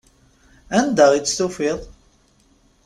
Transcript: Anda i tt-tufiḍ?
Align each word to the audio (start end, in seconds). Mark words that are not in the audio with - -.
Anda 0.79 1.05
i 1.13 1.19
tt-tufiḍ? 1.21 1.79